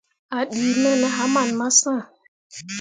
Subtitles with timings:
[0.37, 1.83] A ɗii me ne haman massh.